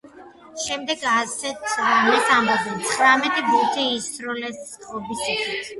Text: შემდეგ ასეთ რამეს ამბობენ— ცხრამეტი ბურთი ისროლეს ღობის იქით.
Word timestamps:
შემდეგ 0.61 1.03
ასეთ 1.11 1.69
რამეს 1.81 2.33
ამბობენ— 2.39 2.83
ცხრამეტი 2.89 3.47
ბურთი 3.53 3.87
ისროლეს 4.01 4.69
ღობის 4.89 5.27
იქით. 5.37 5.67